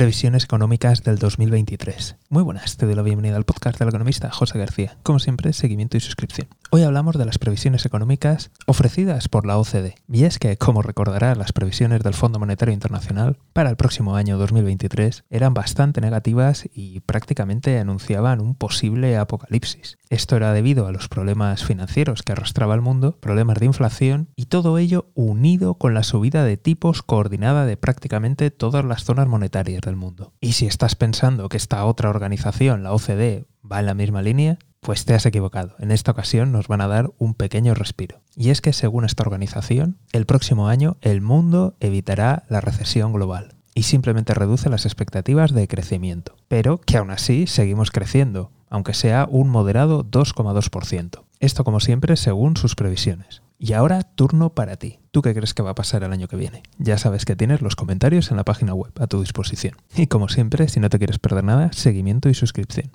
Previsiones 0.00 0.44
económicas 0.44 1.02
del 1.02 1.18
2023. 1.18 2.16
Muy 2.30 2.42
buenas, 2.42 2.78
te 2.78 2.86
doy 2.86 2.94
la 2.94 3.02
bienvenida 3.02 3.36
al 3.36 3.44
podcast 3.44 3.78
del 3.78 3.90
economista 3.90 4.30
José 4.30 4.58
García. 4.58 4.96
Como 5.02 5.18
siempre, 5.18 5.52
seguimiento 5.52 5.98
y 5.98 6.00
suscripción. 6.00 6.48
Hoy 6.72 6.84
hablamos 6.84 7.18
de 7.18 7.24
las 7.24 7.38
previsiones 7.38 7.84
económicas 7.84 8.52
ofrecidas 8.64 9.28
por 9.28 9.44
la 9.44 9.58
OCDE. 9.58 9.96
Y 10.06 10.22
es 10.22 10.38
que, 10.38 10.56
como 10.56 10.82
recordarás, 10.82 11.36
las 11.36 11.52
previsiones 11.52 12.04
del 12.04 12.14
Fondo 12.14 12.38
Monetario 12.38 12.72
Internacional 12.72 13.38
para 13.52 13.70
el 13.70 13.76
próximo 13.76 14.14
año 14.14 14.38
2023 14.38 15.24
eran 15.30 15.52
bastante 15.52 16.00
negativas 16.00 16.68
y 16.72 17.00
prácticamente 17.00 17.76
anunciaban 17.80 18.40
un 18.40 18.54
posible 18.54 19.16
apocalipsis. 19.16 19.98
Esto 20.10 20.36
era 20.36 20.52
debido 20.52 20.86
a 20.86 20.92
los 20.92 21.08
problemas 21.08 21.64
financieros 21.64 22.22
que 22.22 22.32
arrastraba 22.32 22.76
el 22.76 22.82
mundo, 22.82 23.18
problemas 23.18 23.58
de 23.58 23.66
inflación 23.66 24.28
y 24.36 24.46
todo 24.46 24.78
ello 24.78 25.10
unido 25.14 25.74
con 25.74 25.92
la 25.92 26.04
subida 26.04 26.44
de 26.44 26.56
tipos 26.56 27.02
coordinada 27.02 27.66
de 27.66 27.78
prácticamente 27.78 28.52
todas 28.52 28.84
las 28.84 29.02
zonas 29.02 29.26
monetarias 29.26 29.80
del 29.80 29.96
mundo. 29.96 30.34
Y 30.40 30.52
si 30.52 30.66
estás 30.66 30.94
pensando 30.94 31.48
que 31.48 31.56
esta 31.56 31.84
otra 31.84 32.10
organización, 32.10 32.84
la 32.84 32.92
OCDE, 32.92 33.48
va 33.70 33.80
en 33.80 33.86
la 33.86 33.94
misma 33.94 34.22
línea, 34.22 34.58
pues 34.80 35.04
te 35.04 35.14
has 35.14 35.26
equivocado. 35.26 35.76
En 35.78 35.90
esta 35.90 36.10
ocasión 36.10 36.52
nos 36.52 36.68
van 36.68 36.80
a 36.80 36.88
dar 36.88 37.12
un 37.18 37.34
pequeño 37.34 37.74
respiro. 37.74 38.20
Y 38.34 38.50
es 38.50 38.60
que 38.60 38.72
según 38.72 39.04
esta 39.04 39.22
organización, 39.22 39.98
el 40.12 40.26
próximo 40.26 40.68
año 40.68 40.96
el 41.00 41.20
mundo 41.20 41.76
evitará 41.80 42.44
la 42.48 42.60
recesión 42.60 43.12
global 43.12 43.54
y 43.74 43.84
simplemente 43.84 44.34
reduce 44.34 44.68
las 44.68 44.86
expectativas 44.86 45.52
de 45.52 45.68
crecimiento. 45.68 46.36
Pero 46.48 46.78
que 46.78 46.96
aún 46.96 47.10
así 47.10 47.46
seguimos 47.46 47.90
creciendo, 47.90 48.50
aunque 48.68 48.94
sea 48.94 49.26
un 49.30 49.48
moderado 49.48 50.04
2,2%. 50.04 51.24
Esto 51.38 51.64
como 51.64 51.80
siempre 51.80 52.16
según 52.16 52.56
sus 52.56 52.74
previsiones. 52.74 53.42
Y 53.58 53.74
ahora 53.74 54.02
turno 54.02 54.54
para 54.54 54.76
ti. 54.76 55.00
¿Tú 55.10 55.20
qué 55.20 55.34
crees 55.34 55.52
que 55.52 55.62
va 55.62 55.70
a 55.70 55.74
pasar 55.74 56.02
el 56.02 56.12
año 56.12 56.28
que 56.28 56.36
viene? 56.36 56.62
Ya 56.78 56.96
sabes 56.96 57.26
que 57.26 57.36
tienes 57.36 57.60
los 57.60 57.76
comentarios 57.76 58.30
en 58.30 58.38
la 58.38 58.44
página 58.44 58.72
web 58.72 58.92
a 58.98 59.06
tu 59.06 59.20
disposición. 59.20 59.74
Y 59.94 60.06
como 60.06 60.28
siempre, 60.28 60.68
si 60.68 60.80
no 60.80 60.88
te 60.88 60.98
quieres 60.98 61.18
perder 61.18 61.44
nada, 61.44 61.70
seguimiento 61.72 62.30
y 62.30 62.34
suscripción. 62.34 62.90